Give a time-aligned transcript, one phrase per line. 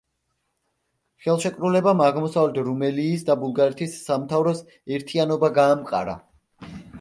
[1.25, 4.65] ხელშეკრულებამ აღმოსავლეთ რუმელიის და ბულგარეთის სამთავროს
[4.97, 6.19] ერთიანობა გაამყარა.